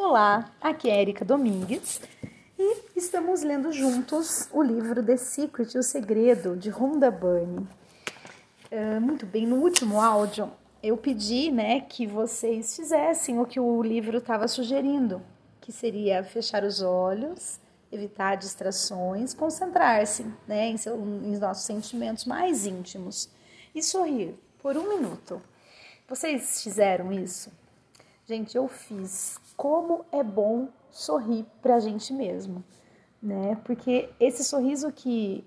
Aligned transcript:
Olá, 0.00 0.54
aqui 0.60 0.88
é 0.88 1.00
Erika 1.00 1.24
Domingues 1.24 2.00
e 2.56 2.82
estamos 2.94 3.42
lendo 3.42 3.72
juntos 3.72 4.48
o 4.52 4.62
livro 4.62 5.02
The 5.02 5.16
Secret, 5.16 5.76
O 5.76 5.82
Segredo, 5.82 6.56
de 6.56 6.70
Rhonda 6.70 7.10
Byrne. 7.10 7.66
Uh, 8.70 9.00
muito 9.00 9.26
bem, 9.26 9.44
no 9.44 9.56
último 9.56 10.00
áudio 10.00 10.52
eu 10.80 10.96
pedi 10.96 11.50
né, 11.50 11.80
que 11.80 12.06
vocês 12.06 12.76
fizessem 12.76 13.40
o 13.40 13.44
que 13.44 13.58
o 13.58 13.82
livro 13.82 14.18
estava 14.18 14.46
sugerindo, 14.46 15.20
que 15.60 15.72
seria 15.72 16.22
fechar 16.22 16.62
os 16.62 16.80
olhos, 16.80 17.58
evitar 17.90 18.36
distrações, 18.36 19.34
concentrar-se 19.34 20.24
né, 20.46 20.68
em, 20.68 20.76
em 21.24 21.36
nossos 21.38 21.64
sentimentos 21.64 22.24
mais 22.24 22.66
íntimos 22.66 23.28
e 23.74 23.82
sorrir 23.82 24.38
por 24.62 24.76
um 24.76 24.96
minuto. 24.96 25.42
Vocês 26.08 26.62
fizeram 26.62 27.12
isso? 27.12 27.50
Gente, 28.28 28.58
eu 28.58 28.68
fiz. 28.68 29.40
Como 29.56 30.04
é 30.12 30.22
bom 30.22 30.68
sorrir 30.90 31.46
pra 31.62 31.80
gente 31.80 32.12
mesmo, 32.12 32.62
né? 33.22 33.56
Porque 33.64 34.10
esse 34.20 34.44
sorriso 34.44 34.92
que 34.92 35.42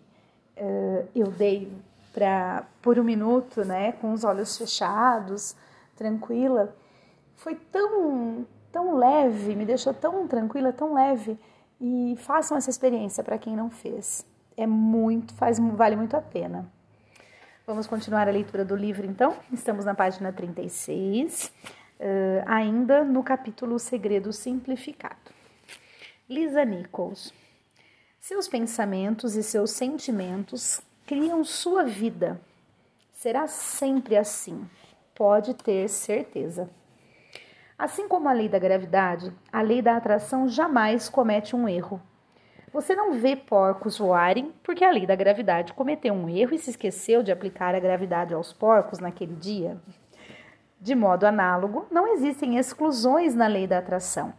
uh, 0.58 1.08
eu 1.14 1.28
dei 1.28 1.72
pra, 2.12 2.66
por 2.82 2.98
um 2.98 3.04
minuto, 3.04 3.64
né, 3.64 3.92
com 3.92 4.12
os 4.12 4.24
olhos 4.24 4.58
fechados, 4.58 5.56
tranquila, 5.96 6.76
foi 7.36 7.54
tão, 7.54 8.48
tão 8.72 8.98
leve, 8.98 9.56
me 9.56 9.64
deixou 9.64 9.94
tão 9.94 10.28
tranquila, 10.28 10.74
tão 10.74 10.96
leve. 10.96 11.40
E 11.80 12.16
façam 12.18 12.58
essa 12.58 12.72
experiência 12.72 13.24
para 13.24 13.38
quem 13.38 13.56
não 13.56 13.70
fez. 13.70 14.26
É 14.58 14.66
muito, 14.66 15.36
faz, 15.36 15.60
vale 15.60 15.96
muito 15.96 16.18
a 16.18 16.22
pena. 16.22 16.68
Vamos 17.68 17.86
continuar 17.86 18.28
a 18.28 18.32
leitura 18.32 18.66
do 18.66 18.76
livro, 18.76 19.06
então. 19.06 19.36
Estamos 19.54 19.86
na 19.86 19.94
página 19.94 20.34
36, 20.34 21.54
uh, 22.02 22.44
ainda 22.48 23.04
no 23.04 23.24
capítulo 23.24 23.78
Segredo 23.78 24.34
Simplificado. 24.34 25.32
Lisa 26.28 26.66
Nichols. 26.66 27.34
Seus 28.20 28.48
pensamentos 28.48 29.36
e 29.36 29.44
seus 29.44 29.72
sentimentos 29.72 30.82
criam 31.06 31.44
sua 31.44 31.84
vida. 31.84 32.42
Será 33.14 33.48
sempre 33.48 34.18
assim, 34.18 34.68
pode 35.14 35.54
ter 35.54 35.88
certeza. 35.88 36.70
Assim 37.78 38.08
como 38.08 38.30
a 38.30 38.34
lei 38.34 38.48
da 38.48 38.60
gravidade, 38.60 39.34
a 39.52 39.62
lei 39.62 39.82
da 39.82 39.98
atração 39.98 40.48
jamais 40.48 41.10
comete 41.10 41.56
um 41.56 41.68
erro. 41.68 42.02
Você 42.72 42.96
não 42.96 43.14
vê 43.14 43.36
porcos 43.36 43.98
voarem 43.98 44.54
porque 44.64 44.86
a 44.86 44.92
lei 44.92 45.06
da 45.06 45.16
gravidade 45.16 45.74
cometeu 45.74 46.14
um 46.14 46.30
erro 46.30 46.54
e 46.54 46.60
se 46.60 46.70
esqueceu 46.70 47.22
de 47.22 47.32
aplicar 47.32 47.76
a 47.76 47.80
gravidade 47.80 48.34
aos 48.34 48.54
porcos 48.54 49.00
naquele 49.00 49.36
dia. 49.36 49.78
De 50.82 50.96
modo 50.96 51.26
análogo, 51.26 51.86
não 51.92 52.08
existem 52.08 52.58
exclusões 52.58 53.36
na 53.36 53.46
lei 53.46 53.68
da 53.68 53.78
atração. 53.78 54.34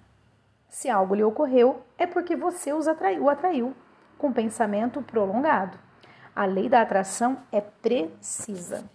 Se 0.69 0.91
algo 0.91 1.15
lhe 1.15 1.23
ocorreu, 1.23 1.83
é 1.97 2.05
porque 2.05 2.35
você 2.35 2.73
os 2.73 2.89
atraiu, 2.89 3.23
o 3.23 3.31
atraiu 3.31 3.73
com 4.19 4.33
pensamento 4.33 5.01
prolongado. 5.03 5.79
A 6.35 6.45
lei 6.45 6.69
da 6.69 6.81
atração 6.81 7.39
é 7.53 7.61
precisa. 7.61 8.91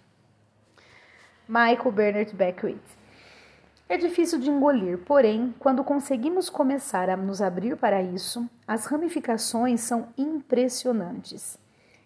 Michael 1.48 1.90
Bernard 1.90 2.34
Beckwith 2.34 2.98
é 3.88 3.96
difícil 3.96 4.38
de 4.38 4.50
engolir, 4.50 4.98
porém, 4.98 5.54
quando 5.58 5.82
conseguimos 5.82 6.50
começar 6.50 7.08
a 7.08 7.16
nos 7.16 7.40
abrir 7.40 7.74
para 7.78 8.02
isso, 8.02 8.46
as 8.66 8.84
ramificações 8.84 9.80
são 9.80 10.08
impressionantes. 10.18 11.58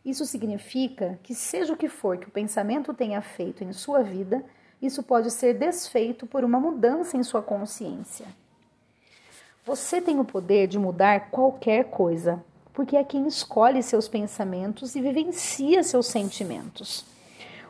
Isso 0.04 0.24
significa 0.24 1.18
que, 1.24 1.34
seja 1.34 1.72
o 1.72 1.76
que 1.76 1.88
for 1.88 2.18
que 2.18 2.28
o 2.28 2.30
pensamento 2.30 2.94
tenha 2.94 3.20
feito 3.20 3.64
em 3.64 3.72
sua 3.72 4.04
vida, 4.04 4.44
isso 4.83 5.02
pode 5.02 5.30
ser 5.30 5.55
desfeito 5.55 6.27
por 6.27 6.44
uma 6.44 6.58
mudança 6.58 7.16
em 7.16 7.22
sua 7.22 7.41
consciência. 7.41 8.27
Você 9.64 10.00
tem 10.00 10.19
o 10.19 10.25
poder 10.25 10.66
de 10.66 10.77
mudar 10.77 11.30
qualquer 11.30 11.84
coisa, 11.84 12.44
porque 12.72 12.97
é 12.97 13.05
quem 13.05 13.28
escolhe 13.28 13.80
seus 13.80 14.08
pensamentos 14.08 14.97
e 14.97 15.00
vivencia 15.00 15.84
seus 15.84 16.06
sentimentos. 16.06 17.04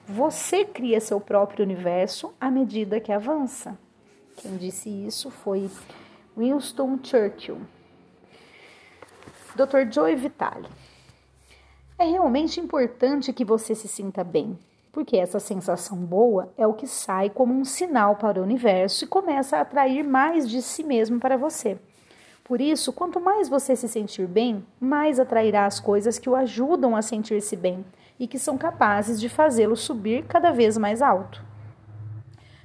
Você 0.08 0.64
cria 0.64 1.00
seu 1.00 1.20
próprio 1.20 1.64
universo 1.64 2.32
à 2.40 2.50
medida 2.50 2.98
que 2.98 3.12
avança. 3.12 3.78
Quem 4.36 4.56
disse 4.56 4.88
isso 4.88 5.30
foi 5.30 5.70
Winston 6.36 6.98
Churchill. 7.02 7.60
Dr. 9.54 9.92
Joe 9.92 10.16
Vitale. 10.16 10.68
É 11.98 12.04
realmente 12.04 12.58
importante 12.58 13.32
que 13.34 13.44
você 13.44 13.74
se 13.74 13.86
sinta 13.86 14.24
bem, 14.24 14.58
porque 14.92 15.16
essa 15.16 15.40
sensação 15.40 15.96
boa 15.96 16.52
é 16.58 16.66
o 16.66 16.74
que 16.74 16.86
sai 16.86 17.30
como 17.30 17.54
um 17.54 17.64
sinal 17.64 18.16
para 18.16 18.38
o 18.38 18.42
universo 18.42 19.04
e 19.04 19.08
começa 19.08 19.56
a 19.56 19.62
atrair 19.62 20.04
mais 20.04 20.48
de 20.48 20.60
si 20.60 20.84
mesmo 20.84 21.18
para 21.18 21.38
você. 21.38 21.78
Por 22.44 22.60
isso, 22.60 22.92
quanto 22.92 23.18
mais 23.18 23.48
você 23.48 23.74
se 23.74 23.88
sentir 23.88 24.26
bem, 24.26 24.66
mais 24.78 25.18
atrairá 25.18 25.64
as 25.64 25.80
coisas 25.80 26.18
que 26.18 26.28
o 26.28 26.36
ajudam 26.36 26.94
a 26.94 27.00
sentir-se 27.00 27.56
bem 27.56 27.82
e 28.20 28.28
que 28.28 28.38
são 28.38 28.58
capazes 28.58 29.18
de 29.18 29.30
fazê-lo 29.30 29.76
subir 29.76 30.26
cada 30.26 30.50
vez 30.50 30.76
mais 30.76 31.00
alto. 31.00 31.42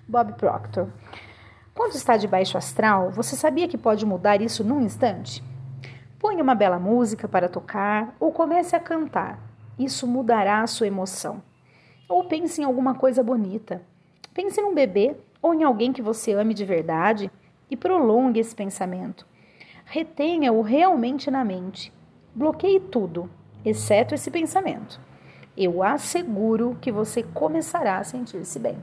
Bob 0.05 0.33
Proctor. 0.33 0.89
Quando 1.73 1.95
está 1.95 2.17
de 2.17 2.27
baixo 2.27 2.57
astral, 2.57 3.11
você 3.11 3.35
sabia 3.35 3.67
que 3.67 3.77
pode 3.77 4.05
mudar 4.05 4.41
isso 4.41 4.63
num 4.63 4.81
instante? 4.81 5.43
Põe 6.19 6.41
uma 6.41 6.55
bela 6.55 6.79
música 6.79 7.27
para 7.27 7.47
tocar 7.47 8.15
ou 8.19 8.31
comece 8.31 8.75
a 8.75 8.79
cantar. 8.79 9.39
Isso 9.79 10.07
mudará 10.07 10.61
a 10.61 10.67
sua 10.67 10.87
emoção. 10.87 11.46
Ou 12.07 12.23
pense 12.23 12.61
em 12.61 12.63
alguma 12.63 12.95
coisa 12.95 13.21
bonita. 13.21 13.81
Pense 14.33 14.61
num 14.61 14.73
bebê 14.73 15.15
ou 15.41 15.53
em 15.53 15.63
alguém 15.63 15.91
que 15.91 16.01
você 16.01 16.33
ame 16.33 16.53
de 16.53 16.63
verdade 16.63 17.31
e 17.69 17.75
prolongue 17.75 18.39
esse 18.39 18.55
pensamento. 18.55 19.25
Retenha-o 19.85 20.61
realmente 20.61 21.29
na 21.31 21.43
mente. 21.43 21.91
Bloqueie 22.33 22.79
tudo, 22.79 23.29
exceto 23.65 24.13
esse 24.13 24.29
pensamento. 24.29 24.99
Eu 25.55 25.81
asseguro 25.81 26.77
que 26.81 26.91
você 26.91 27.23
começará 27.23 27.97
a 27.97 28.03
sentir-se 28.03 28.59
bem. 28.59 28.77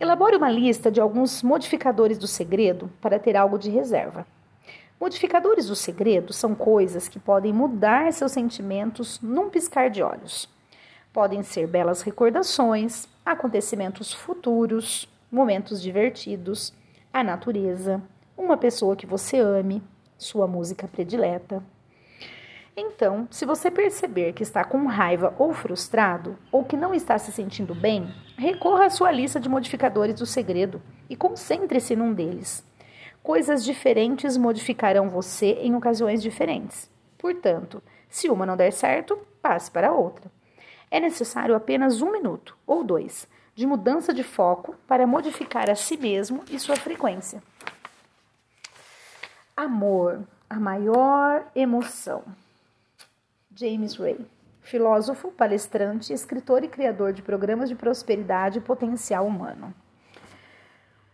Elabore 0.00 0.36
uma 0.36 0.50
lista 0.50 0.90
de 0.90 1.00
alguns 1.00 1.42
modificadores 1.42 2.18
do 2.18 2.26
segredo 2.26 2.90
para 3.00 3.18
ter 3.18 3.36
algo 3.36 3.58
de 3.58 3.70
reserva. 3.70 4.26
Modificadores 5.00 5.66
do 5.66 5.76
segredo 5.76 6.32
são 6.32 6.54
coisas 6.54 7.08
que 7.08 7.18
podem 7.18 7.52
mudar 7.52 8.12
seus 8.12 8.32
sentimentos 8.32 9.20
num 9.20 9.48
piscar 9.48 9.88
de 9.88 10.02
olhos. 10.02 10.48
Podem 11.12 11.42
ser 11.42 11.66
belas 11.66 12.02
recordações, 12.02 13.08
acontecimentos 13.26 14.12
futuros, 14.12 15.08
momentos 15.30 15.82
divertidos, 15.82 16.72
a 17.12 17.24
natureza, 17.24 18.00
uma 18.36 18.56
pessoa 18.56 18.94
que 18.94 19.06
você 19.06 19.38
ame, 19.40 19.82
sua 20.16 20.46
música 20.46 20.86
predileta. 20.86 21.62
Então, 22.76 23.26
se 23.30 23.44
você 23.44 23.70
perceber 23.70 24.32
que 24.32 24.44
está 24.44 24.64
com 24.64 24.86
raiva 24.86 25.34
ou 25.36 25.52
frustrado, 25.52 26.38
ou 26.52 26.64
que 26.64 26.76
não 26.76 26.94
está 26.94 27.18
se 27.18 27.32
sentindo 27.32 27.74
bem, 27.74 28.08
recorra 28.38 28.86
à 28.86 28.90
sua 28.90 29.10
lista 29.10 29.40
de 29.40 29.48
modificadores 29.48 30.14
do 30.14 30.24
segredo 30.24 30.80
e 31.08 31.16
concentre-se 31.16 31.96
num 31.96 32.14
deles. 32.14 32.64
Coisas 33.20 33.64
diferentes 33.64 34.36
modificarão 34.36 35.10
você 35.10 35.58
em 35.60 35.74
ocasiões 35.74 36.22
diferentes. 36.22 36.88
Portanto, 37.18 37.82
se 38.08 38.30
uma 38.30 38.46
não 38.46 38.56
der 38.56 38.72
certo, 38.72 39.18
passe 39.42 39.70
para 39.70 39.92
outra. 39.92 40.30
É 40.90 40.98
necessário 40.98 41.54
apenas 41.54 42.02
um 42.02 42.10
minuto 42.10 42.56
ou 42.66 42.82
dois 42.82 43.28
de 43.54 43.66
mudança 43.66 44.14
de 44.14 44.22
foco 44.22 44.74
para 44.86 45.06
modificar 45.06 45.68
a 45.68 45.74
si 45.74 45.96
mesmo 45.96 46.42
e 46.50 46.58
sua 46.58 46.76
frequência. 46.76 47.42
Amor, 49.56 50.22
a 50.48 50.58
maior 50.58 51.46
emoção. 51.54 52.24
James 53.54 53.96
Ray, 53.96 54.18
filósofo, 54.62 55.30
palestrante, 55.32 56.12
escritor 56.12 56.64
e 56.64 56.68
criador 56.68 57.12
de 57.12 57.20
programas 57.20 57.68
de 57.68 57.74
prosperidade 57.74 58.58
e 58.58 58.62
potencial 58.62 59.26
humano. 59.26 59.74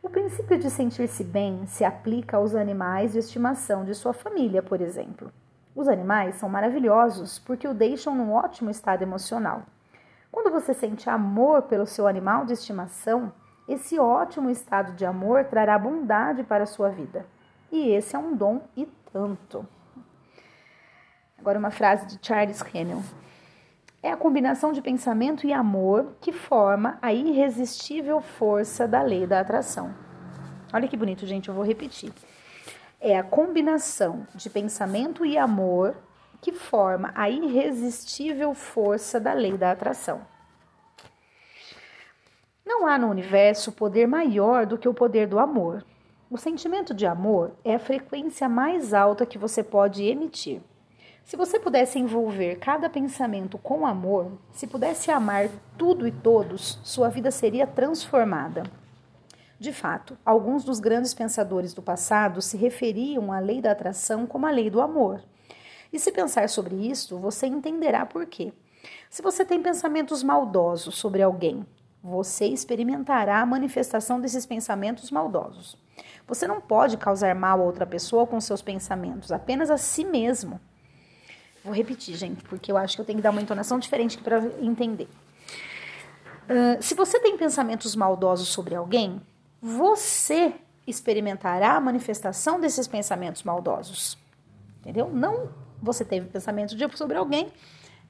O 0.01 0.09
princípio 0.09 0.57
de 0.57 0.71
sentir-se 0.71 1.25
bem 1.25 1.67
se 1.67 1.85
aplica 1.85 2.37
aos 2.37 2.55
animais 2.55 3.13
de 3.13 3.19
estimação 3.19 3.85
de 3.85 3.93
sua 3.93 4.13
família, 4.13 4.63
por 4.63 4.81
exemplo. 4.81 5.33
Os 5.77 5.89
animais 5.89 6.37
são 6.37 6.49
maravilhosos 6.49 7.39
porque 7.39 7.69
o 7.69 7.75
deixam 7.75 8.15
num 8.15 8.33
ótimo 8.33 8.71
estado 8.71 9.03
emocional. 9.03 9.63
Quando 10.33 10.51
você 10.51 10.73
sente 10.73 11.11
amor 11.11 11.63
pelo 11.63 11.87
seu 11.87 12.07
animal 12.07 12.47
de 12.47 12.55
estimação, 12.55 13.31
esse 13.69 13.99
ótimo 13.99 14.49
estado 14.49 14.95
de 14.95 15.05
amor 15.05 15.45
trará 15.45 15.79
bondade 15.79 16.43
para 16.43 16.65
a 16.65 16.67
sua 16.67 16.89
vida. 16.89 17.27
E 17.71 17.91
esse 17.91 18.17
é 18.17 18.19
um 18.19 18.35
dom 18.35 18.63
e 18.75 18.87
tanto. 19.13 19.69
Agora, 21.39 21.59
uma 21.59 21.71
frase 21.71 22.07
de 22.07 22.27
Charles 22.27 22.65
Hennel. 22.75 23.03
É 24.03 24.11
a 24.11 24.17
combinação 24.17 24.73
de 24.73 24.81
pensamento 24.81 25.47
e 25.47 25.53
amor 25.53 26.15
que 26.21 26.33
forma 26.33 26.99
a 27.03 27.13
irresistível 27.13 28.23
força 28.23 28.89
da 28.89 29.03
lei 29.03 29.27
da 29.27 29.41
atração. 29.41 29.95
Olha 30.73 30.89
que 30.89 30.97
bonito, 30.97 31.27
gente, 31.27 31.49
eu 31.49 31.55
vou 31.55 31.65
repetir. 31.65 32.13
É 33.01 33.19
a 33.19 33.23
combinação 33.23 34.27
de 34.35 34.49
pensamento 34.49 35.25
e 35.25 35.37
amor 35.37 35.97
que 36.41 36.53
forma 36.53 37.13
a 37.15 37.29
irresistível 37.29 38.55
força 38.55 39.21
da 39.21 39.33
lei 39.33 39.57
da 39.57 39.71
atração. 39.71 40.21
Não 42.65 42.87
há 42.87 42.99
no 42.99 43.09
universo 43.09 43.73
poder 43.73 44.07
maior 44.07 44.67
do 44.67 44.79
que 44.79 44.89
o 44.89 44.95
poder 44.95 45.29
do 45.29 45.39
amor. 45.39 45.85
O 46.31 46.37
sentimento 46.37 46.93
de 46.93 47.07
amor 47.07 47.53
é 47.65 47.75
a 47.75 47.79
frequência 47.79 48.49
mais 48.49 48.93
alta 48.93 49.25
que 49.25 49.39
você 49.39 49.63
pode 49.63 50.03
emitir. 50.03 50.61
Se 51.25 51.37
você 51.37 51.59
pudesse 51.59 51.99
envolver 51.99 52.57
cada 52.57 52.89
pensamento 52.89 53.59
com 53.59 53.87
amor, 53.87 54.33
se 54.53 54.67
pudesse 54.67 55.11
amar 55.11 55.49
tudo 55.77 56.07
e 56.07 56.13
todos, 56.13 56.79
sua 56.85 57.09
vida 57.09 57.31
seria 57.31 57.67
transformada. 57.67 58.63
De 59.59 59.73
fato, 59.73 60.19
alguns 60.25 60.65
dos 60.65 60.79
grandes 60.79 61.15
pensadores 61.15 61.73
do 61.73 61.81
passado 61.81 62.43
se 62.43 62.57
referiam 62.57 63.33
à 63.33 63.39
lei 63.39 63.63
da 63.63 63.73
atração 63.73 64.27
como 64.27 64.47
a 64.47 64.51
lei 64.51 64.69
do 64.69 64.81
amor. 64.83 65.23
E 65.93 65.99
se 65.99 66.13
pensar 66.13 66.49
sobre 66.49 66.75
isso, 66.75 67.19
você 67.19 67.47
entenderá 67.47 68.05
por 68.05 68.27
quê. 68.27 68.53
Se 69.09 69.23
você 69.23 69.45
tem 69.45 69.63
pensamentos 69.63 70.23
maldosos 70.23 70.97
sobre 70.97 71.23
alguém, 71.23 71.65
você 72.03 72.47
experimentará 72.47 73.41
a 73.41 73.47
manifestação 73.47 74.21
desses 74.21 74.45
pensamentos 74.45 75.11
maldosos. 75.11 75.77
Você 76.27 76.47
não 76.47 76.61
pode 76.61 76.97
causar 76.97 77.35
mal 77.35 77.61
a 77.61 77.65
outra 77.65 77.87
pessoa 77.87 78.27
com 78.27 78.41
seus 78.41 78.61
pensamentos, 78.61 79.33
apenas 79.33 79.71
a 79.71 79.79
si 79.79 80.05
mesmo. 80.05 80.61
Vou 81.65 81.75
repetir, 81.75 82.15
gente, 82.15 82.45
porque 82.45 82.71
eu 82.71 82.77
acho 82.77 82.95
que 82.95 83.01
eu 83.01 83.05
tenho 83.05 83.19
que 83.19 83.23
dar 83.23 83.31
uma 83.31 83.43
entonação 83.43 83.79
diferente 83.79 84.19
para 84.19 84.39
entender. 84.61 85.09
Uh, 86.49 86.81
se 86.81 86.95
você 86.95 87.19
tem 87.19 87.37
pensamentos 87.37 87.97
maldosos 87.97 88.49
sobre 88.49 88.75
alguém, 88.75 89.21
você 89.67 90.55
experimentará 90.87 91.73
a 91.73 91.81
manifestação 91.81 92.61
desses 92.61 92.87
pensamentos 92.87 93.43
maldosos. 93.43 94.17
Entendeu? 94.81 95.11
Não 95.13 95.49
você 95.83 96.05
teve 96.05 96.29
pensamento 96.29 96.75
sobre 96.97 97.17
alguém, 97.17 97.53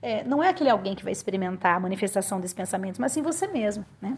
é, 0.03 0.23
não 0.23 0.43
é 0.43 0.51
aquele 0.51 0.71
alguém 0.71 0.95
que 0.95 1.03
vai 1.03 1.13
experimentar 1.13 1.77
a 1.77 1.81
manifestação 1.81 2.39
desses 2.39 2.55
pensamentos, 2.55 2.99
mas 2.99 3.13
sim 3.13 3.23
você 3.23 3.47
mesmo, 3.47 3.85
né? 4.01 4.17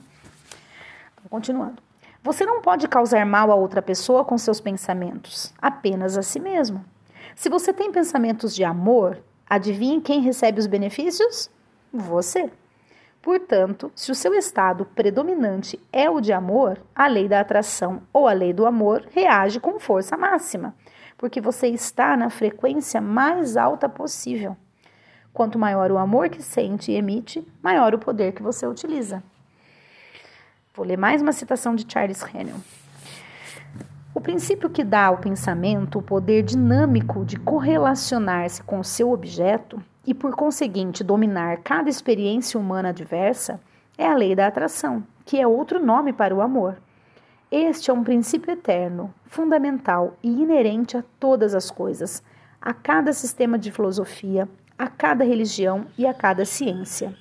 Então, 1.14 1.30
continuando. 1.30 1.80
Você 2.22 2.44
não 2.44 2.60
pode 2.60 2.88
causar 2.88 3.24
mal 3.24 3.50
a 3.50 3.54
outra 3.54 3.80
pessoa 3.80 4.24
com 4.24 4.36
seus 4.36 4.60
pensamentos, 4.60 5.54
apenas 5.62 6.18
a 6.18 6.22
si 6.22 6.40
mesmo. 6.40 6.84
Se 7.36 7.48
você 7.48 7.72
tem 7.72 7.92
pensamentos 7.92 8.54
de 8.54 8.64
amor, 8.64 9.22
adivinhe 9.48 10.00
quem 10.00 10.20
recebe 10.20 10.58
os 10.58 10.66
benefícios? 10.66 11.48
Você. 11.92 12.50
Portanto, 13.20 13.90
se 13.94 14.12
o 14.12 14.14
seu 14.14 14.32
estado 14.32 14.84
predominante 14.84 15.78
é 15.92 16.08
o 16.08 16.20
de 16.20 16.32
amor, 16.32 16.80
a 16.94 17.06
lei 17.08 17.28
da 17.28 17.40
atração 17.40 18.02
ou 18.12 18.28
a 18.28 18.32
lei 18.32 18.52
do 18.52 18.64
amor 18.64 19.04
reage 19.10 19.58
com 19.58 19.80
força 19.80 20.16
máxima, 20.16 20.74
porque 21.16 21.40
você 21.40 21.66
está 21.68 22.16
na 22.16 22.30
frequência 22.30 23.00
mais 23.00 23.56
alta 23.56 23.88
possível. 23.88 24.56
Quanto 25.32 25.58
maior 25.58 25.90
o 25.90 25.98
amor 25.98 26.28
que 26.28 26.42
sente 26.42 26.92
e 26.92 26.96
emite, 26.96 27.46
maior 27.62 27.94
o 27.94 27.98
poder 27.98 28.32
que 28.32 28.42
você 28.42 28.66
utiliza. 28.66 29.22
Vou 30.74 30.86
ler 30.86 30.96
mais 30.96 31.20
uma 31.20 31.32
citação 31.32 31.74
de 31.74 31.84
Charles 31.90 32.22
Hennel. 32.22 32.56
O 34.14 34.20
princípio 34.20 34.70
que 34.70 34.82
dá 34.82 35.06
ao 35.06 35.18
pensamento 35.18 35.98
o 35.98 36.02
poder 36.02 36.42
dinâmico 36.42 37.24
de 37.24 37.36
correlacionar-se 37.36 38.62
com 38.62 38.80
o 38.80 38.84
seu 38.84 39.12
objeto 39.12 39.82
e, 40.08 40.14
por 40.14 40.34
conseguinte, 40.34 41.04
dominar 41.04 41.58
cada 41.58 41.90
experiência 41.90 42.58
humana 42.58 42.94
diversa 42.94 43.60
é 43.98 44.06
a 44.06 44.16
lei 44.16 44.34
da 44.34 44.46
atração, 44.46 45.04
que 45.22 45.38
é 45.38 45.46
outro 45.46 45.84
nome 45.84 46.14
para 46.14 46.34
o 46.34 46.40
amor. 46.40 46.78
Este 47.50 47.90
é 47.90 47.92
um 47.92 48.02
princípio 48.02 48.50
eterno, 48.50 49.12
fundamental 49.26 50.16
e 50.22 50.28
inerente 50.28 50.96
a 50.96 51.04
todas 51.20 51.54
as 51.54 51.70
coisas, 51.70 52.22
a 52.58 52.72
cada 52.72 53.12
sistema 53.12 53.58
de 53.58 53.70
filosofia, 53.70 54.48
a 54.78 54.88
cada 54.88 55.24
religião 55.24 55.84
e 55.98 56.06
a 56.06 56.14
cada 56.14 56.46
ciência. 56.46 57.14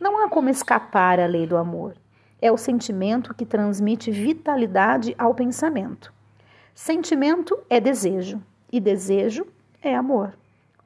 Não 0.00 0.18
há 0.20 0.28
como 0.28 0.48
escapar 0.48 1.20
à 1.20 1.26
lei 1.26 1.46
do 1.46 1.56
amor 1.56 1.94
é 2.42 2.50
o 2.50 2.56
sentimento 2.56 3.34
que 3.34 3.44
transmite 3.44 4.10
vitalidade 4.10 5.14
ao 5.18 5.34
pensamento. 5.34 6.12
Sentimento 6.74 7.58
é 7.68 7.78
desejo 7.78 8.42
e 8.72 8.80
desejo 8.80 9.46
é 9.82 9.94
amor. 9.94 10.39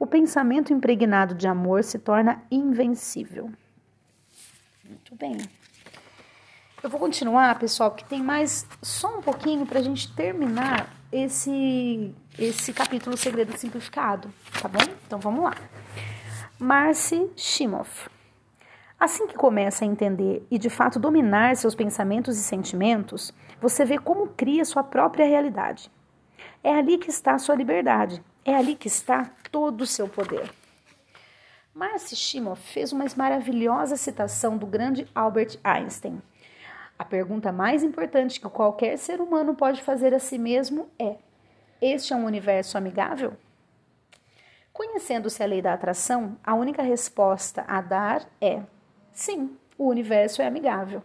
O 0.04 0.06
pensamento 0.06 0.70
impregnado 0.70 1.34
de 1.34 1.48
amor 1.48 1.82
se 1.82 1.98
torna 1.98 2.42
invencível. 2.50 3.50
Muito 4.86 5.16
bem. 5.16 5.38
Eu 6.82 6.90
vou 6.90 7.00
continuar, 7.00 7.58
pessoal, 7.58 7.90
porque 7.90 8.04
tem 8.04 8.22
mais 8.22 8.68
só 8.82 9.16
um 9.16 9.22
pouquinho 9.22 9.64
para 9.64 9.78
a 9.78 9.82
gente 9.82 10.14
terminar 10.14 10.94
esse 11.10 12.14
esse 12.38 12.74
capítulo 12.74 13.16
Segredo 13.16 13.56
Simplificado, 13.56 14.30
tá 14.60 14.68
bom? 14.68 14.84
Então 15.06 15.18
vamos 15.18 15.42
lá. 15.42 15.54
Marcy 16.58 17.30
Shimoff. 17.34 18.10
Assim 19.00 19.26
que 19.26 19.34
começa 19.34 19.86
a 19.86 19.88
entender 19.88 20.46
e 20.50 20.58
de 20.58 20.68
fato 20.68 21.00
dominar 21.00 21.56
seus 21.56 21.74
pensamentos 21.74 22.36
e 22.36 22.42
sentimentos, 22.42 23.32
você 23.58 23.86
vê 23.86 23.96
como 23.96 24.26
cria 24.26 24.66
sua 24.66 24.84
própria 24.84 25.26
realidade. 25.26 25.90
É 26.62 26.74
ali 26.74 26.98
que 26.98 27.08
está 27.08 27.32
a 27.32 27.38
sua 27.38 27.54
liberdade, 27.54 28.22
é 28.44 28.54
ali 28.54 28.74
que 28.74 28.88
está 28.88 29.30
todo 29.50 29.82
o 29.82 29.86
seu 29.86 30.08
poder. 30.08 30.50
Marcy 31.74 32.14
Shimoff 32.14 32.62
fez 32.72 32.92
uma 32.92 33.04
maravilhosa 33.16 33.96
citação 33.96 34.56
do 34.56 34.66
grande 34.66 35.08
Albert 35.14 35.58
Einstein. 35.64 36.22
A 36.96 37.04
pergunta 37.04 37.50
mais 37.50 37.82
importante 37.82 38.40
que 38.40 38.48
qualquer 38.48 38.96
ser 38.96 39.20
humano 39.20 39.54
pode 39.54 39.82
fazer 39.82 40.14
a 40.14 40.20
si 40.20 40.38
mesmo 40.38 40.88
é: 40.98 41.16
Este 41.82 42.12
é 42.12 42.16
um 42.16 42.24
universo 42.24 42.78
amigável? 42.78 43.32
Conhecendo-se 44.72 45.42
a 45.42 45.46
lei 45.46 45.60
da 45.60 45.72
atração, 45.72 46.36
a 46.44 46.54
única 46.54 46.82
resposta 46.82 47.64
a 47.66 47.80
dar 47.80 48.28
é 48.40 48.62
Sim, 49.12 49.56
o 49.78 49.88
universo 49.88 50.42
é 50.42 50.46
amigável. 50.46 51.02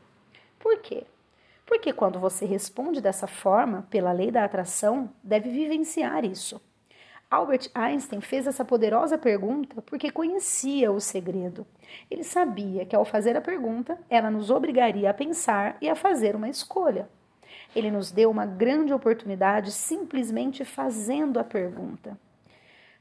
Por 0.60 0.80
quê? 0.80 1.06
Porque 1.66 1.94
quando 1.94 2.20
você 2.20 2.46
responde 2.46 3.00
dessa 3.00 3.28
forma, 3.28 3.88
pela 3.90 4.12
lei 4.12 4.32
da 4.32 4.44
atração, 4.44 5.12
deve 5.24 5.52
vivenciar 5.52 6.26
isso. 6.26 6.60
Albert 7.32 7.70
Einstein 7.76 8.22
fez 8.22 8.48
essa 8.48 8.66
poderosa 8.66 9.16
pergunta 9.16 9.84
porque 9.84 10.10
conhecia 10.10 10.92
o 10.92 11.00
segredo. 11.00 11.66
Ele 12.10 12.24
sabia 12.24 12.86
que 12.86 12.96
ao 12.96 13.06
fazer 13.06 13.38
a 13.38 13.42
pergunta, 13.42 14.00
ela 14.10 14.32
nos 14.32 14.50
obrigaria 14.50 15.12
a 15.12 15.14
pensar 15.14 15.78
e 15.80 15.88
a 15.88 15.96
fazer 15.96 16.36
uma 16.36 16.50
escolha. 16.50 17.08
Ele 17.76 17.92
nos 17.92 18.12
deu 18.12 18.32
uma 18.32 18.48
grande 18.48 18.92
oportunidade 18.92 19.72
simplesmente 19.72 20.66
fazendo 20.66 21.40
a 21.40 21.44
pergunta. 21.44 22.18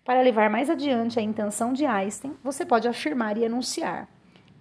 Para 0.05 0.21
levar 0.21 0.51
mais 0.51 0.69
adiante 0.69 1.19
a 1.19 1.23
intenção 1.23 1.73
de 1.73 1.87
Einstein, 1.87 2.37
você 2.45 2.67
pode 2.67 2.87
afirmar 2.87 3.39
e 3.39 3.47
anunciar: 3.47 4.09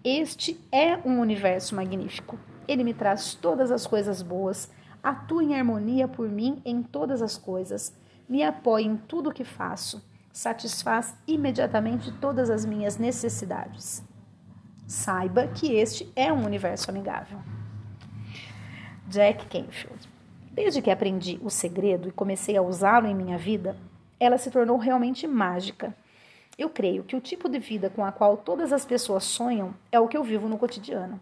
este 0.01 0.57
é 0.71 0.97
um 1.05 1.19
universo 1.19 1.75
magnífico. 1.75 2.39
Ele 2.65 2.85
me 2.85 2.93
traz 2.93 3.33
todas 3.33 3.69
as 3.69 3.85
coisas 3.85 4.21
boas, 4.21 4.71
atua 5.03 5.43
em 5.43 5.55
harmonia 5.55 6.07
por 6.07 6.29
mim 6.29 6.61
em 6.63 6.81
todas 6.81 7.21
as 7.21 7.37
coisas, 7.37 7.93
me 8.27 8.43
apoia 8.43 8.85
em 8.85 8.97
tudo 8.97 9.29
o 9.29 9.33
que 9.33 9.43
faço, 9.43 10.03
satisfaz 10.31 11.15
imediatamente 11.27 12.11
todas 12.13 12.49
as 12.49 12.65
minhas 12.65 12.97
necessidades. 12.97 14.03
Saiba 14.85 15.47
que 15.47 15.73
este 15.73 16.11
é 16.15 16.31
um 16.31 16.45
universo 16.45 16.89
amigável. 16.89 17.39
Jack 19.07 19.45
Canfield. 19.47 20.09
Desde 20.51 20.81
que 20.81 20.91
aprendi 20.91 21.39
o 21.43 21.49
segredo 21.49 22.07
e 22.07 22.11
comecei 22.11 22.57
a 22.57 22.61
usá-lo 22.61 23.07
em 23.07 23.15
minha 23.15 23.37
vida, 23.37 23.77
ela 24.19 24.37
se 24.37 24.49
tornou 24.49 24.77
realmente 24.77 25.27
mágica 25.27 25.95
eu 26.57 26.69
creio 26.71 27.03
que 27.03 27.15
o 27.15 27.21
tipo 27.21 27.47
de 27.47 27.59
vida 27.59 27.87
com 27.87 28.03
a 28.03 28.11
qual 28.11 28.35
todas 28.35 28.73
as 28.73 28.83
pessoas 28.83 29.23
sonham 29.23 29.75
é 29.91 29.99
o 29.99 30.07
que 30.07 30.17
eu 30.17 30.23
vivo 30.23 30.49
no 30.49 30.57
cotidiano. 30.57 31.19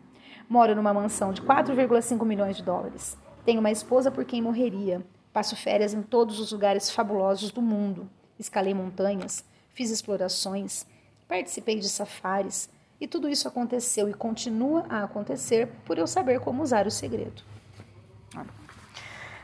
Moro 0.47 0.73
numa 0.73 0.93
mansão 0.93 1.33
de 1.33 1.41
4,5 1.41 2.25
milhões 2.25 2.55
de 2.55 2.63
dólares. 2.63 3.17
Tenho 3.43 3.59
uma 3.59 3.69
esposa 3.69 4.09
por 4.09 4.23
quem 4.23 4.41
morreria. 4.41 5.05
Passo 5.35 5.53
férias 5.53 5.93
em 5.93 6.01
todos 6.01 6.39
os 6.39 6.53
lugares 6.53 6.89
fabulosos 6.89 7.51
do 7.51 7.61
mundo. 7.61 8.09
Escalei 8.39 8.73
montanhas, 8.73 9.43
fiz 9.73 9.91
explorações, 9.91 10.87
participei 11.27 11.77
de 11.77 11.89
safaris. 11.89 12.69
E 13.01 13.05
tudo 13.05 13.27
isso 13.27 13.45
aconteceu 13.45 14.07
e 14.07 14.13
continua 14.13 14.85
a 14.87 15.03
acontecer 15.03 15.67
por 15.83 15.97
eu 15.97 16.07
saber 16.07 16.39
como 16.39 16.63
usar 16.63 16.87
o 16.87 16.91
segredo. 16.91 17.43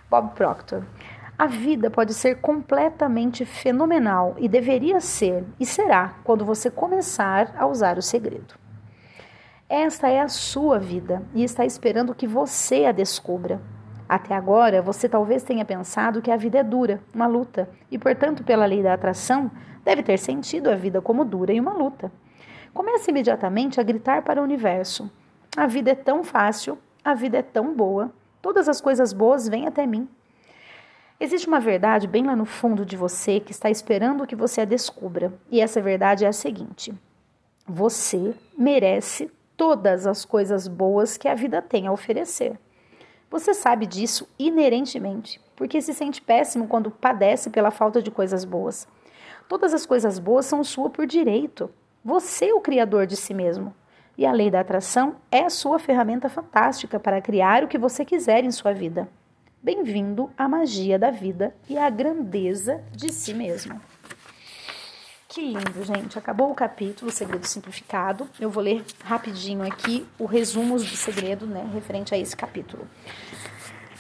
Bob 0.10 0.34
Proctor. 0.34 0.86
A 1.38 1.46
vida 1.46 1.92
pode 1.92 2.14
ser 2.14 2.40
completamente 2.40 3.44
fenomenal 3.44 4.38
e 4.40 4.48
deveria 4.48 5.02
ser 5.02 5.44
e 5.60 5.66
será 5.66 6.16
quando 6.24 6.46
você 6.46 6.72
começar 6.72 7.54
a 7.58 7.68
usar 7.68 7.98
o 7.98 8.02
segredo. 8.02 8.56
Esta 9.68 10.08
é 10.08 10.22
a 10.22 10.30
sua 10.30 10.80
vida 10.80 11.22
e 11.36 11.44
está 11.44 11.66
esperando 11.66 12.16
que 12.16 12.28
você 12.28 12.86
a 12.86 12.94
descubra. 12.94 13.62
Até 14.12 14.36
agora, 14.36 14.82
você 14.82 15.08
talvez 15.08 15.42
tenha 15.42 15.64
pensado 15.64 16.22
que 16.22 16.30
a 16.30 16.36
vida 16.36 16.60
é 16.60 16.64
dura, 16.66 17.02
uma 17.16 17.28
luta, 17.28 17.70
e, 17.90 17.98
portanto, 17.98 18.44
pela 18.44 18.66
lei 18.66 18.84
da 18.84 18.94
atração, 18.94 19.50
deve 19.86 20.04
ter 20.04 20.18
sentido 20.18 20.70
a 20.70 20.76
vida 20.76 21.02
como 21.02 21.24
dura 21.24 21.54
e 21.54 21.62
uma 21.62 21.72
luta. 21.72 22.12
Comece 22.74 23.10
imediatamente 23.10 23.80
a 23.80 23.84
gritar 23.84 24.22
para 24.24 24.42
o 24.42 24.44
universo: 24.44 25.10
A 25.56 25.66
vida 25.66 25.92
é 25.92 25.96
tão 25.96 26.26
fácil, 26.26 26.78
a 27.06 27.14
vida 27.14 27.38
é 27.38 27.42
tão 27.42 27.74
boa, 27.74 28.12
todas 28.42 28.68
as 28.68 28.82
coisas 28.82 29.14
boas 29.14 29.48
vêm 29.48 29.66
até 29.66 29.88
mim. 29.88 30.10
Existe 31.18 31.48
uma 31.48 31.62
verdade 31.62 32.06
bem 32.06 32.26
lá 32.26 32.36
no 32.36 32.44
fundo 32.44 32.86
de 32.86 32.98
você 32.98 33.40
que 33.40 33.54
está 33.54 33.70
esperando 33.70 34.28
que 34.28 34.36
você 34.36 34.60
a 34.60 34.66
descubra. 34.66 35.32
E 35.50 35.62
essa 35.62 35.82
verdade 35.82 36.26
é 36.26 36.28
a 36.28 36.34
seguinte: 36.34 36.94
você 37.66 38.36
merece 38.58 39.32
todas 39.56 40.06
as 40.06 40.26
coisas 40.26 40.68
boas 40.68 41.16
que 41.16 41.30
a 41.30 41.34
vida 41.34 41.62
tem 41.62 41.88
a 41.88 41.94
oferecer. 41.94 42.60
Você 43.32 43.54
sabe 43.54 43.86
disso 43.86 44.28
inerentemente, 44.38 45.40
porque 45.56 45.82
se 45.82 45.94
sente 45.94 46.22
péssimo 46.22 46.68
quando 46.68 46.92
padece 46.92 47.50
pela 47.50 47.72
falta 47.72 48.02
de 48.02 48.12
coisas 48.12 48.44
boas. 48.44 48.86
Todas 49.48 49.74
as 49.74 49.86
coisas 49.86 50.20
boas 50.20 50.46
são 50.46 50.66
sua 50.66 50.90
por 50.90 51.08
direito. 51.08 51.70
Você 52.04 52.50
é 52.50 52.54
o 52.54 52.60
criador 52.60 53.08
de 53.08 53.16
si 53.16 53.34
mesmo. 53.34 53.74
E 54.18 54.26
a 54.26 54.34
lei 54.34 54.52
da 54.52 54.60
atração 54.60 55.16
é 55.32 55.46
a 55.46 55.50
sua 55.50 55.80
ferramenta 55.80 56.28
fantástica 56.28 57.00
para 57.00 57.22
criar 57.22 57.64
o 57.64 57.70
que 57.70 57.78
você 57.78 58.04
quiser 58.04 58.44
em 58.44 58.52
sua 58.52 58.74
vida. 58.74 59.08
Bem-vindo 59.64 60.30
à 60.38 60.50
magia 60.50 61.00
da 61.00 61.10
vida 61.10 61.56
e 61.70 61.78
à 61.78 61.90
grandeza 61.90 62.84
de 62.92 63.14
si 63.14 63.34
mesmo. 63.34 63.80
Que 65.32 65.40
lindo, 65.42 65.82
gente. 65.86 66.20
Acabou 66.20 66.52
o 66.52 66.54
capítulo, 66.54 67.10
segredo 67.10 67.46
simplificado. 67.46 68.30
Eu 68.38 68.50
vou 68.50 68.62
ler 68.62 68.84
rapidinho 69.02 69.64
aqui 69.64 70.06
o 70.20 70.26
resumo 70.26 70.76
do 70.76 70.84
segredo, 70.84 71.48
né, 71.48 71.70
referente 71.74 72.14
a 72.14 72.18
esse 72.18 72.36
capítulo. 72.36 72.86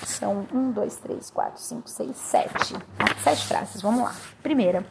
São 0.05 0.45
um, 0.53 0.71
dois, 0.71 0.97
três, 0.97 1.31
quatro, 1.31 1.61
cinco, 1.61 1.89
seis, 1.89 2.17
sete. 2.17 2.73
Sete 3.23 3.47
frases, 3.47 3.81
vamos 3.81 4.03
lá. 4.03 4.13
Primeira, 4.43 4.85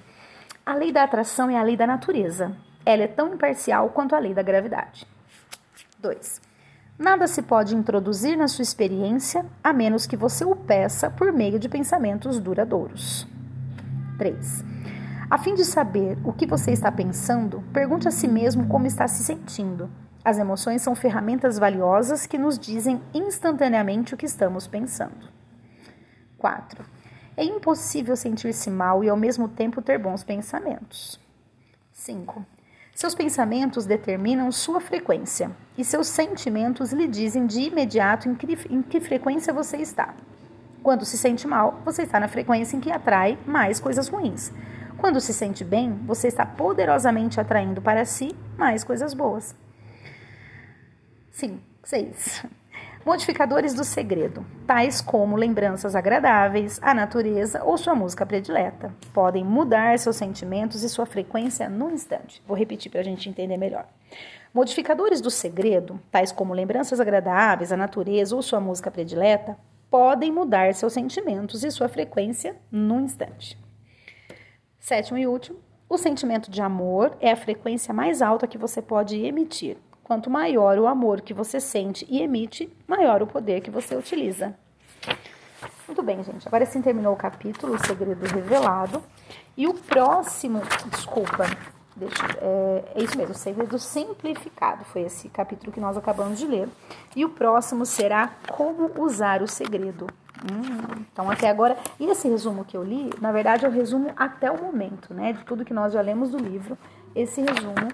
a 0.64 0.74
lei 0.74 0.90
da 0.90 1.02
atração 1.02 1.50
é 1.50 1.58
a 1.58 1.62
lei 1.62 1.76
da 1.76 1.86
natureza. 1.86 2.56
Ela 2.86 3.02
é 3.02 3.08
tão 3.08 3.34
imparcial 3.34 3.90
quanto 3.90 4.16
a 4.16 4.18
lei 4.18 4.32
da 4.32 4.42
gravidade. 4.42 5.06
2. 5.98 6.40
Nada 6.98 7.26
se 7.26 7.42
pode 7.42 7.76
introduzir 7.76 8.38
na 8.38 8.48
sua 8.48 8.62
experiência 8.62 9.44
a 9.62 9.74
menos 9.74 10.06
que 10.06 10.16
você 10.16 10.42
o 10.46 10.56
peça 10.56 11.10
por 11.10 11.34
meio 11.34 11.58
de 11.58 11.68
pensamentos 11.68 12.40
duradouros. 12.40 13.26
3. 14.16 14.70
A 15.30 15.38
fim 15.38 15.54
de 15.54 15.64
saber 15.64 16.18
o 16.24 16.32
que 16.32 16.44
você 16.44 16.72
está 16.72 16.90
pensando, 16.90 17.62
pergunte 17.72 18.08
a 18.08 18.10
si 18.10 18.26
mesmo 18.26 18.66
como 18.66 18.88
está 18.88 19.06
se 19.06 19.22
sentindo. 19.22 19.88
As 20.24 20.38
emoções 20.38 20.82
são 20.82 20.96
ferramentas 20.96 21.56
valiosas 21.56 22.26
que 22.26 22.36
nos 22.36 22.58
dizem 22.58 23.00
instantaneamente 23.14 24.12
o 24.12 24.16
que 24.16 24.26
estamos 24.26 24.66
pensando. 24.66 25.28
4. 26.36 26.84
É 27.36 27.44
impossível 27.44 28.16
sentir-se 28.16 28.68
mal 28.70 29.04
e 29.04 29.08
ao 29.08 29.16
mesmo 29.16 29.46
tempo 29.48 29.80
ter 29.80 29.98
bons 30.00 30.24
pensamentos. 30.24 31.20
5. 31.92 32.44
Seus 32.92 33.14
pensamentos 33.14 33.86
determinam 33.86 34.50
sua 34.50 34.80
frequência 34.80 35.52
e 35.78 35.84
seus 35.84 36.08
sentimentos 36.08 36.92
lhe 36.92 37.06
dizem 37.06 37.46
de 37.46 37.60
imediato 37.60 38.28
em 38.28 38.34
que, 38.34 38.58
em 38.68 38.82
que 38.82 39.00
frequência 39.00 39.54
você 39.54 39.76
está. 39.76 40.12
Quando 40.82 41.04
se 41.04 41.16
sente 41.16 41.46
mal, 41.46 41.80
você 41.84 42.02
está 42.02 42.18
na 42.18 42.26
frequência 42.26 42.76
em 42.76 42.80
que 42.80 42.90
atrai 42.90 43.38
mais 43.46 43.78
coisas 43.78 44.08
ruins. 44.08 44.50
Quando 45.00 45.18
se 45.18 45.32
sente 45.32 45.64
bem, 45.64 45.94
você 46.04 46.28
está 46.28 46.44
poderosamente 46.44 47.40
atraindo 47.40 47.80
para 47.80 48.04
si 48.04 48.36
mais 48.58 48.84
coisas 48.84 49.14
boas. 49.14 49.56
Sim, 51.30 51.58
seis. 51.82 52.44
Modificadores 53.02 53.72
do 53.72 53.82
segredo, 53.82 54.44
tais 54.66 55.00
como 55.00 55.36
lembranças 55.36 55.96
agradáveis, 55.96 56.78
a 56.82 56.92
natureza 56.92 57.64
ou 57.64 57.78
sua 57.78 57.94
música 57.94 58.26
predileta, 58.26 58.94
podem 59.10 59.42
mudar 59.42 59.98
seus 59.98 60.16
sentimentos 60.16 60.82
e 60.82 60.88
sua 60.88 61.06
frequência 61.06 61.66
no 61.66 61.90
instante. 61.90 62.42
Vou 62.46 62.54
repetir 62.54 62.92
para 62.92 63.00
a 63.00 63.04
gente 63.04 63.26
entender 63.26 63.56
melhor. 63.56 63.86
Modificadores 64.52 65.22
do 65.22 65.30
segredo, 65.30 65.98
tais 66.10 66.30
como 66.30 66.52
lembranças 66.52 67.00
agradáveis, 67.00 67.72
a 67.72 67.76
natureza 67.76 68.36
ou 68.36 68.42
sua 68.42 68.60
música 68.60 68.90
predileta, 68.90 69.56
podem 69.90 70.30
mudar 70.30 70.74
seus 70.74 70.92
sentimentos 70.92 71.64
e 71.64 71.70
sua 71.70 71.88
frequência 71.88 72.54
no 72.70 73.00
instante. 73.00 73.58
Sétimo 74.80 75.18
e 75.18 75.26
último, 75.26 75.58
o 75.88 75.98
sentimento 75.98 76.50
de 76.50 76.62
amor 76.62 77.14
é 77.20 77.30
a 77.30 77.36
frequência 77.36 77.92
mais 77.92 78.22
alta 78.22 78.46
que 78.46 78.56
você 78.56 78.80
pode 78.80 79.16
emitir. 79.22 79.76
Quanto 80.02 80.30
maior 80.30 80.78
o 80.78 80.86
amor 80.86 81.20
que 81.20 81.34
você 81.34 81.60
sente 81.60 82.06
e 82.08 82.20
emite, 82.22 82.72
maior 82.88 83.22
o 83.22 83.26
poder 83.26 83.60
que 83.60 83.70
você 83.70 83.94
utiliza. 83.94 84.56
Muito 85.86 86.02
bem, 86.02 86.24
gente. 86.24 86.48
Agora 86.48 86.64
sim 86.64 86.80
terminou 86.80 87.12
o 87.12 87.16
capítulo, 87.16 87.74
o 87.74 87.86
segredo 87.86 88.24
revelado. 88.24 89.02
E 89.56 89.68
o 89.68 89.74
próximo, 89.74 90.62
desculpa, 90.86 91.44
deixa, 91.94 92.24
é, 92.40 92.84
é 92.94 93.02
isso 93.02 93.18
mesmo, 93.18 93.34
o 93.34 93.38
segredo 93.38 93.78
simplificado. 93.78 94.84
Foi 94.86 95.02
esse 95.02 95.28
capítulo 95.28 95.70
que 95.70 95.80
nós 95.80 95.96
acabamos 95.96 96.38
de 96.38 96.46
ler. 96.46 96.68
E 97.14 97.24
o 97.24 97.28
próximo 97.28 97.84
será 97.84 98.32
como 98.48 98.90
usar 99.00 99.42
o 99.42 99.46
segredo. 99.46 100.06
Hum, 100.50 100.99
então, 101.12 101.30
até 101.30 101.50
agora, 101.50 101.76
e 101.98 102.06
esse 102.06 102.28
resumo 102.28 102.64
que 102.64 102.76
eu 102.76 102.84
li, 102.84 103.10
na 103.20 103.32
verdade, 103.32 103.64
é 103.64 103.68
o 103.68 103.72
resumo 103.72 104.12
até 104.16 104.50
o 104.50 104.62
momento, 104.62 105.12
né? 105.12 105.32
De 105.32 105.44
tudo 105.44 105.64
que 105.64 105.74
nós 105.74 105.92
já 105.92 106.00
lemos 106.00 106.30
do 106.30 106.38
livro. 106.38 106.78
Esse 107.14 107.40
resumo 107.40 107.88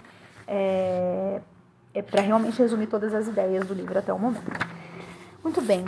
é, 0.46 1.40
é 1.94 2.02
para 2.02 2.20
realmente 2.20 2.58
resumir 2.58 2.86
todas 2.86 3.14
as 3.14 3.26
ideias 3.26 3.66
do 3.66 3.74
livro 3.74 3.98
até 3.98 4.12
o 4.12 4.18
momento. 4.18 4.44
Muito 5.42 5.62
bem, 5.62 5.84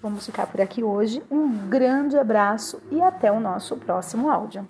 vamos 0.00 0.24
ficar 0.24 0.46
por 0.46 0.60
aqui 0.60 0.84
hoje. 0.84 1.22
Um 1.30 1.68
grande 1.68 2.16
abraço 2.16 2.80
e 2.90 3.02
até 3.02 3.32
o 3.32 3.40
nosso 3.40 3.76
próximo 3.76 4.30
áudio. 4.30 4.66